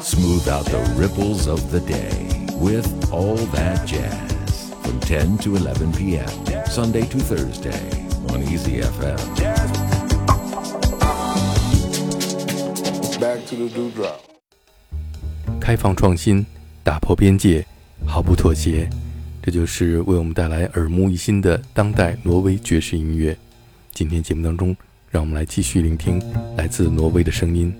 [0.00, 5.92] Smooth out the ripples of the day with All That Jazz from 10 to 11
[5.92, 6.28] p.m.
[6.66, 9.18] Sunday to Thursday on Easy FM.
[13.18, 14.20] Back to the dewdrop.
[15.60, 16.46] 开放创新，
[16.84, 17.66] 打破边界，
[18.06, 18.88] 毫不妥协，
[19.42, 23.36] 这就是为我们带来耳目一新的当代挪威爵士音乐。
[23.92, 24.76] 今天节目当中，
[25.10, 26.22] 让我们来继续聆听
[26.56, 27.74] 来自挪威的声音，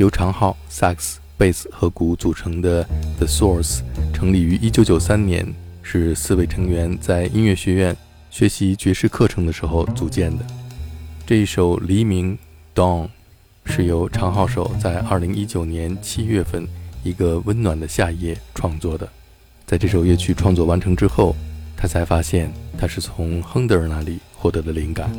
[0.00, 1.20] 由长号萨克斯。
[1.36, 2.82] 贝斯和鼓组成的
[3.16, 3.80] The Source
[4.12, 7.96] 成立于1993年，是四位成员在音乐学院
[8.30, 10.44] 学习爵士课程的时候组建的。
[11.26, 12.36] 这一首《黎明》
[12.78, 13.08] （Dawn）
[13.64, 16.68] 是由长号手在2019年7月份
[17.02, 19.08] 一个温暖的夏夜创作的。
[19.64, 21.34] 在这首乐曲创作完成之后，
[21.74, 25.10] 他才发现他是从亨德尔那里获得的灵感。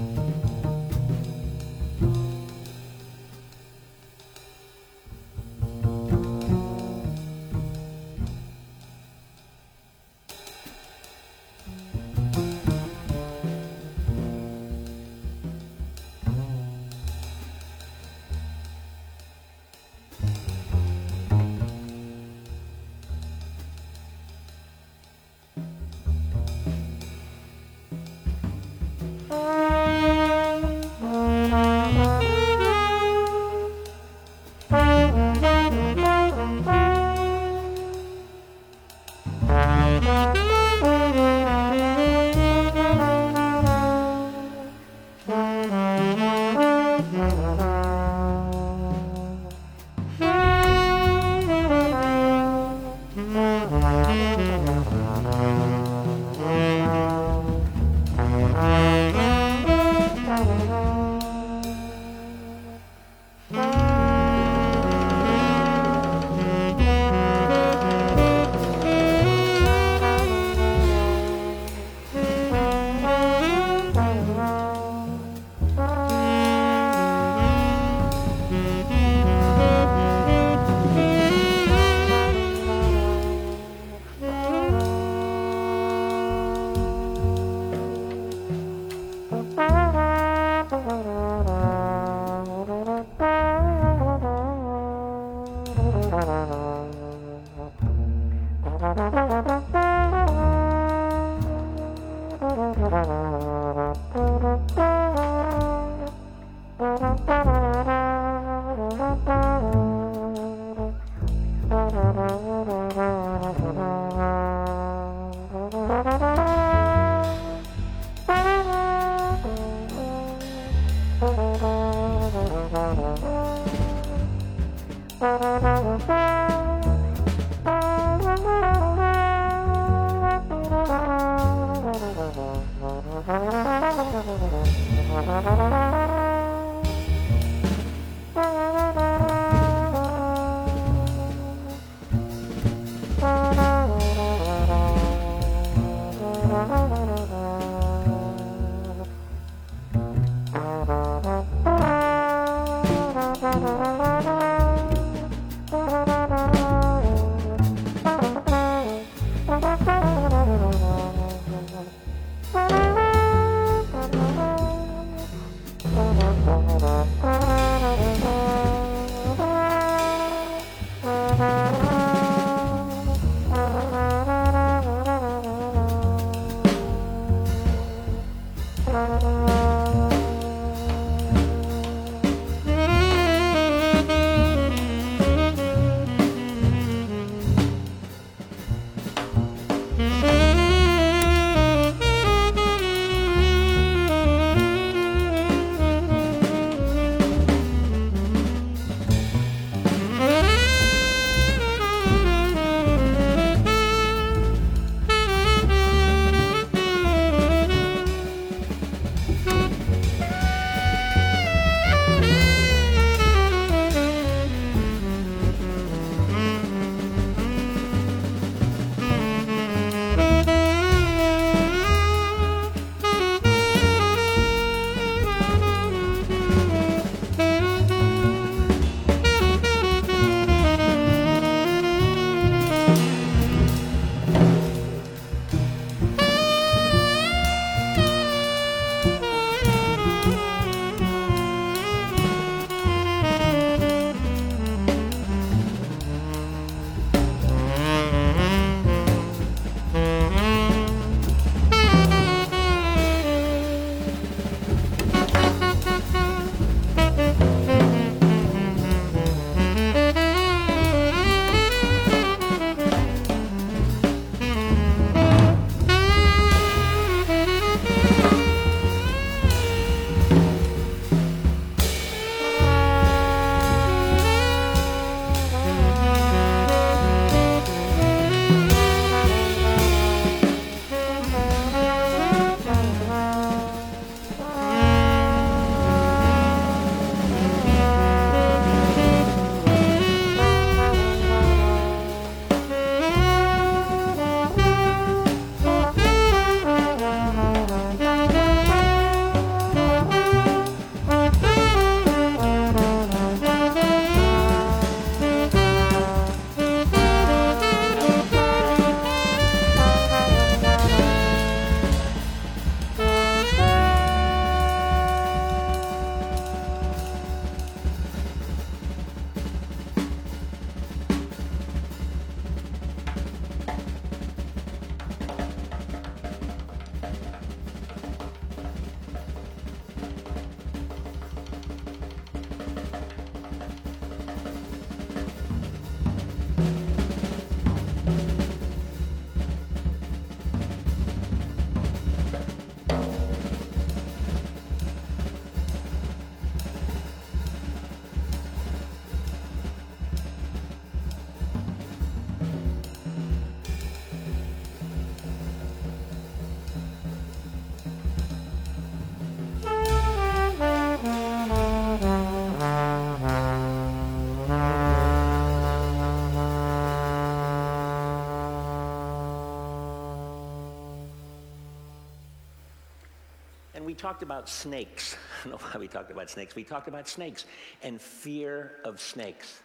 [374.01, 375.15] Talked about snakes.
[375.15, 376.55] I don't know why we talked about snakes.
[376.55, 377.45] We talked about snakes
[377.83, 379.61] and fear of snakes.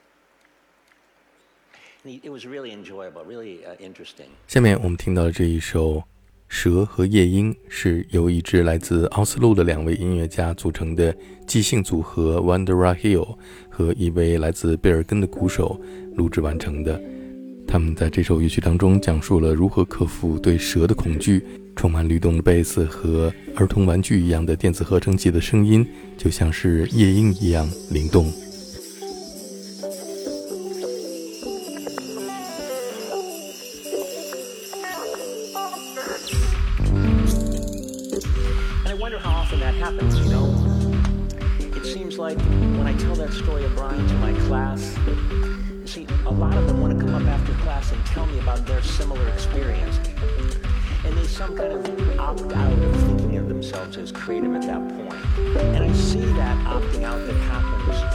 [2.04, 4.28] And it was really enjoyable, really uh, interesting.
[4.46, 5.94] 下面我们听到的这一首
[6.48, 11.16] 《蛇和夜莺》是由一支来自奥斯陆的两位音乐家组成的
[11.46, 13.38] 即兴组合 Wandera Hill
[13.70, 15.80] 和一位来自贝尔根的鼓手
[16.14, 17.15] 录制完成的。
[17.66, 21.42] 他们在这首乐曲当中讲述了如何克服对蛇的恐惧。
[21.76, 25.86] 充满律动的贝斯和儿童玩具一样的电子合成器的声音，
[26.16, 28.32] 就像是夜莺一样灵动。
[54.26, 55.24] Creative at that point.
[55.56, 58.05] And I see that opting out that happens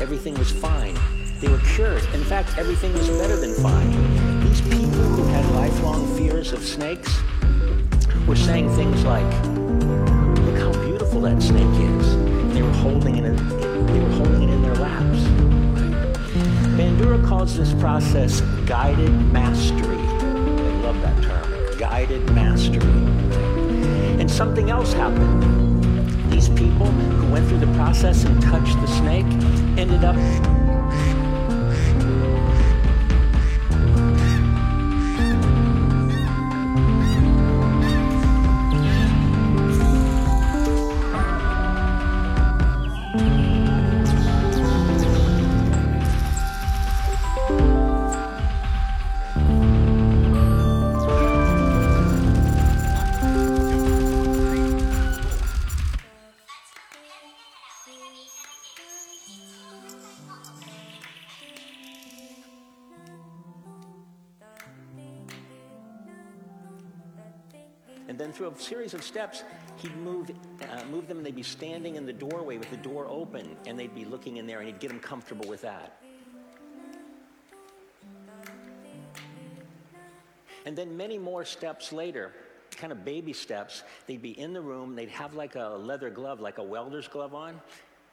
[0.00, 0.96] everything was fine.
[1.40, 2.04] They were cured.
[2.14, 4.40] In fact, everything was better than fine.
[4.44, 7.10] These people who had lifelong fears of snakes
[8.26, 9.24] were saying things like,
[10.44, 12.16] look how beautiful that snake is.
[12.54, 13.36] They were holding it in,
[13.86, 15.18] they were holding it in their laps.
[16.76, 19.96] Bandura calls this process guided mastery.
[19.96, 22.86] I love that term, guided mastery.
[24.20, 25.71] And something else happened.
[26.32, 29.26] These people who went through the process and touched the snake
[29.76, 30.16] ended up
[68.52, 69.44] a series of steps,
[69.76, 70.30] he'd move,
[70.62, 73.78] uh, move them and they'd be standing in the doorway with the door open and
[73.78, 75.98] they'd be looking in there and he'd get them comfortable with that.
[80.64, 82.32] And then many more steps later,
[82.76, 86.40] kind of baby steps, they'd be in the room, they'd have like a leather glove,
[86.40, 87.60] like a welder's glove on,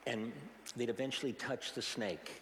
[0.07, 0.31] and
[0.75, 2.41] they'd eventually touch the snake.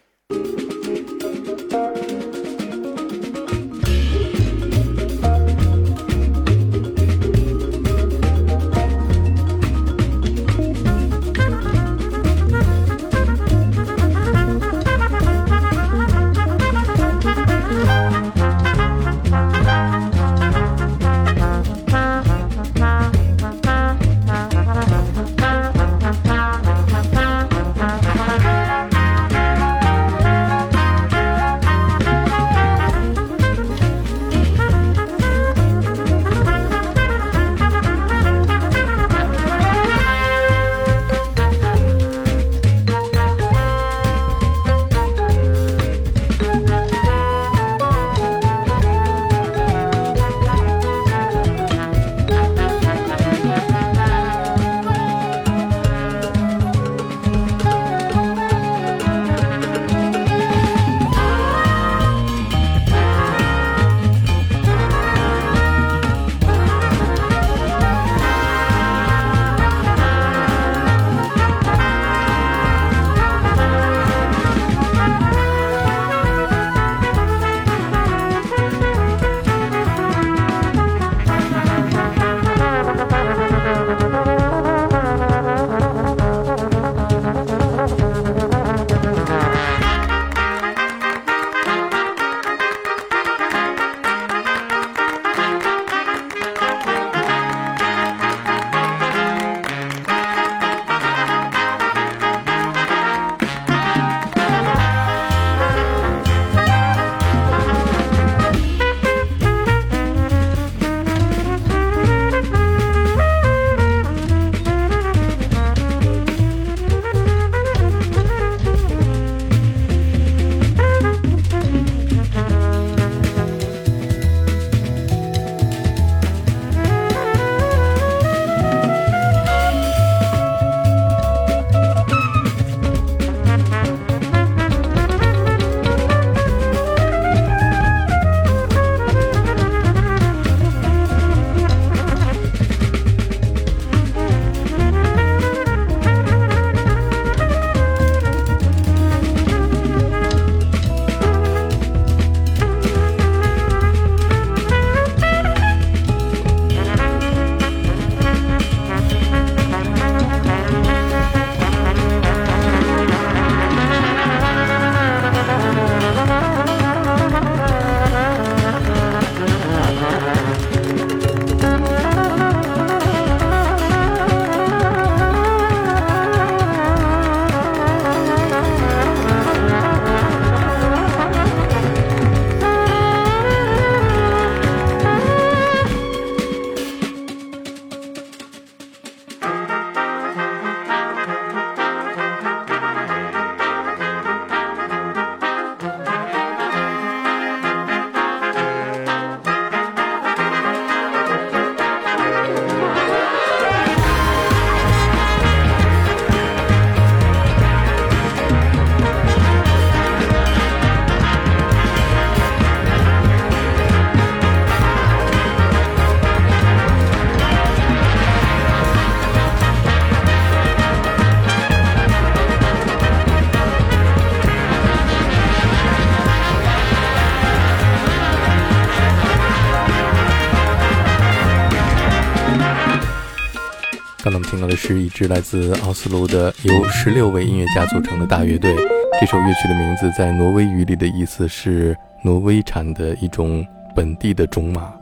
[234.20, 238.74] 刚才我们听到的是一支来自奥斯陆的由十六位音乐家组成的大乐队。
[239.20, 244.92] 这首乐曲的名字在挪威语里的意思是挪威产的一种本地的种马。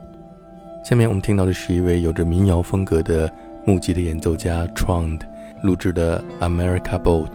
[0.85, 3.31] 下面我们听到的是一位有着民谣风格的
[3.65, 5.21] 木吉的演奏家 Trond
[5.63, 7.33] 录制的《America Boat》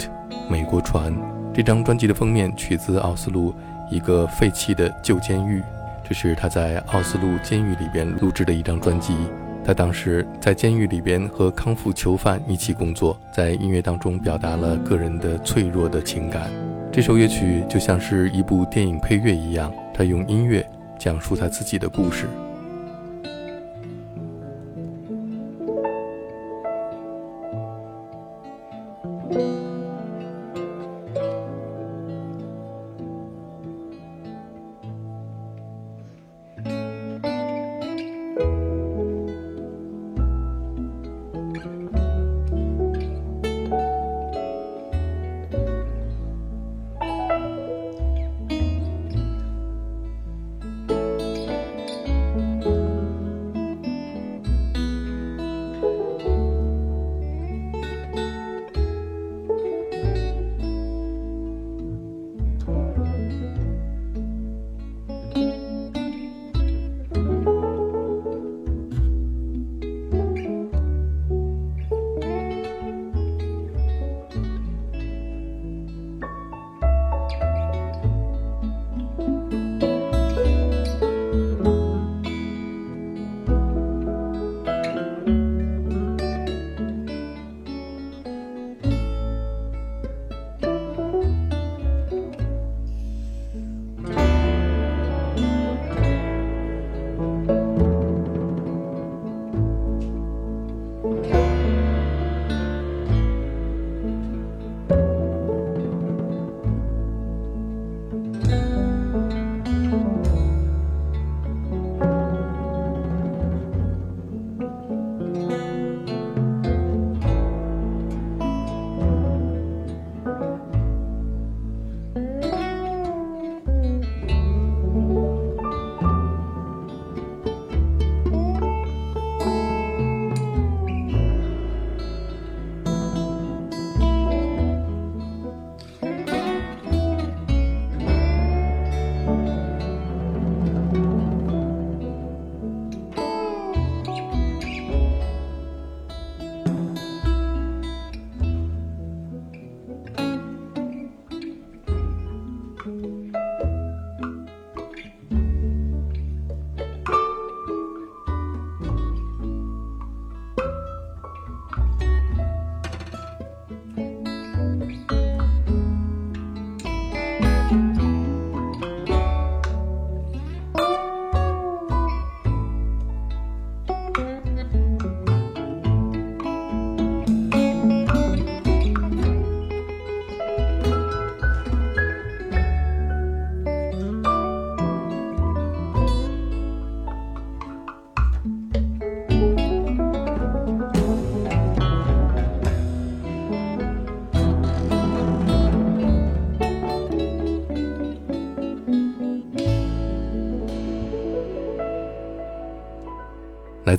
[0.47, 1.11] 美国船。
[1.51, 3.55] 这张专辑的封面取自奥斯陆
[3.89, 5.63] 一个废弃的旧监狱，
[6.07, 9.15] 这是他在奥斯陆监狱里边录制的一张专辑。
[9.63, 16.51] 他当时在监狱里边和康复囚犯一起工作，在音乐当中表达了个人的脆弱的情感。
[16.91, 20.65] 这首乐曲就像是一部电影配乐一样，他用音乐
[20.97, 22.27] 讲述他自己的故事。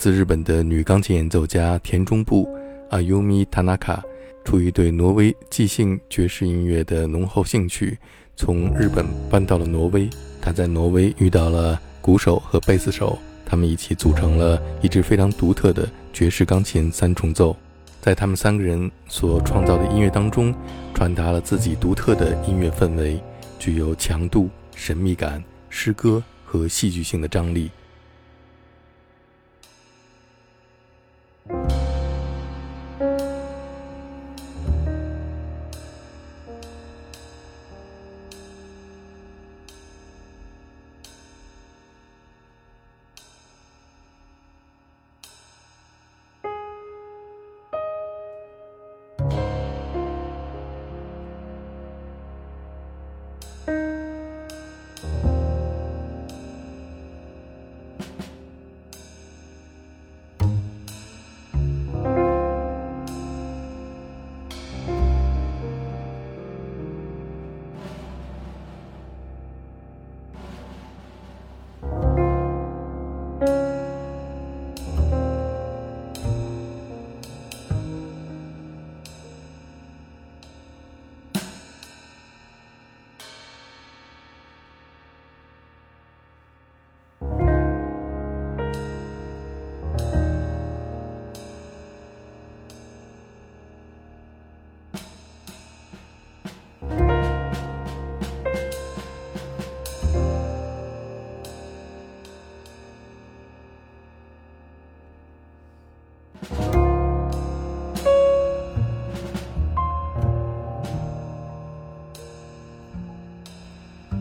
[0.03, 2.53] 自日本的女钢琴演奏家田中部
[2.91, 4.03] Ayumi Tanaka，
[4.45, 7.97] 出于对挪威即兴爵士音乐的浓厚兴趣，
[8.35, 10.11] 从日本搬到了挪威。
[10.41, 17.57] 她在挪威遇到了鼓手和贝斯手，他们一起组成了一支非常独特的爵士钢琴三重奏。
[18.01, 20.53] 在他们三个人所创造的音乐当中，
[20.93, 23.23] 传达了自己独特的音乐氛围，
[23.57, 27.71] 具有强度、神秘感、诗歌和戏剧性的张力。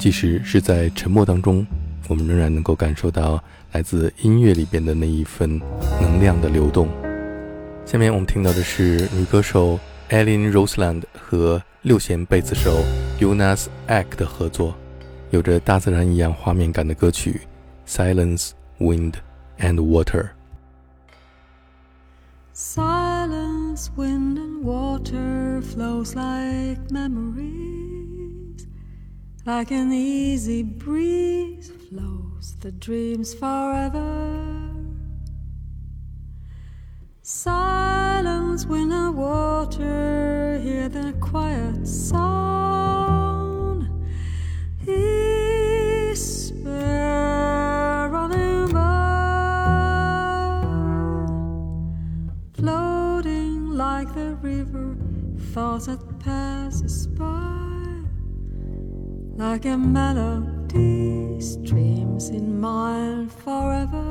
[0.01, 1.63] 即使是在沉默当中，
[2.07, 3.39] 我们仍然能够感受到
[3.71, 5.61] 来自音乐里边的那一份
[6.01, 6.89] 能量的流动。
[7.85, 12.83] 下面我们听到的是女歌手 Ellen Roseland 和六弦贝斯手
[13.19, 14.73] Jonas Ek 的合作，
[15.29, 17.41] 有着大自然一样画面感的歌曲
[17.87, 19.13] 《Silence, Wind
[19.59, 20.23] and Water》。
[22.55, 27.10] Silence, wind and water flows like memory.
[29.43, 34.69] Like an easy breeze flows the dreams forever.
[37.23, 43.89] Silence, wind and water, hear the quiet sound.
[44.85, 46.61] Whisper
[48.71, 50.61] by,
[52.53, 54.95] floating like the river,
[55.51, 56.19] thoughts that
[59.41, 64.05] like a melody streams in mind forever.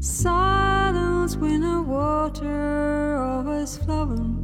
[0.00, 4.37] Silence, and water, always flowing